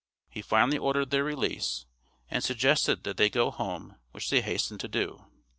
He 0.31 0.41
finally 0.41 0.79
ordered 0.79 1.11
their 1.11 1.23
release 1.23 1.85
and 2.27 2.43
suggested 2.43 3.03
that 3.03 3.17
they 3.17 3.29
go 3.29 3.51
home 3.51 3.97
which 4.13 4.31
they 4.31 4.41
hastened 4.41 4.79
to 4.79 4.87
do. 4.87 5.25